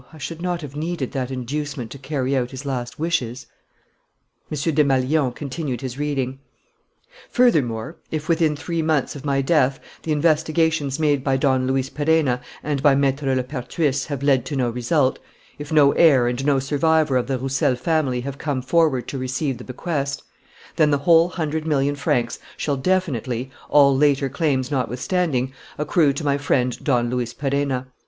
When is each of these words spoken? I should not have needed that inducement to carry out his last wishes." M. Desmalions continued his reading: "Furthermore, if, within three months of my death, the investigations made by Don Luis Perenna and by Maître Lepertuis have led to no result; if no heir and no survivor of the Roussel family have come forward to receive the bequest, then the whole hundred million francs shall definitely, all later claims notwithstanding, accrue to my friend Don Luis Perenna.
I 0.13 0.17
should 0.17 0.41
not 0.41 0.63
have 0.63 0.75
needed 0.75 1.11
that 1.11 1.29
inducement 1.29 1.91
to 1.91 1.99
carry 1.99 2.35
out 2.35 2.49
his 2.49 2.65
last 2.65 2.97
wishes." 2.97 3.45
M. 4.51 4.57
Desmalions 4.73 5.35
continued 5.35 5.81
his 5.81 5.99
reading: 5.99 6.39
"Furthermore, 7.29 7.97
if, 8.09 8.27
within 8.27 8.55
three 8.55 8.81
months 8.81 9.15
of 9.15 9.25
my 9.25 9.43
death, 9.43 9.79
the 10.01 10.11
investigations 10.11 10.97
made 10.97 11.23
by 11.23 11.37
Don 11.37 11.67
Luis 11.67 11.91
Perenna 11.91 12.41
and 12.63 12.81
by 12.81 12.95
Maître 12.95 13.35
Lepertuis 13.35 14.07
have 14.07 14.23
led 14.23 14.43
to 14.45 14.55
no 14.55 14.71
result; 14.71 15.19
if 15.59 15.71
no 15.71 15.91
heir 15.91 16.27
and 16.27 16.43
no 16.47 16.57
survivor 16.57 17.15
of 17.15 17.27
the 17.27 17.37
Roussel 17.37 17.75
family 17.75 18.21
have 18.21 18.39
come 18.39 18.63
forward 18.63 19.07
to 19.09 19.19
receive 19.19 19.59
the 19.59 19.63
bequest, 19.63 20.23
then 20.77 20.89
the 20.89 20.97
whole 20.97 21.29
hundred 21.29 21.67
million 21.67 21.93
francs 21.95 22.39
shall 22.57 22.75
definitely, 22.75 23.51
all 23.69 23.95
later 23.95 24.29
claims 24.29 24.71
notwithstanding, 24.71 25.53
accrue 25.77 26.11
to 26.11 26.23
my 26.23 26.39
friend 26.39 26.83
Don 26.83 27.11
Luis 27.11 27.35
Perenna. 27.35 27.85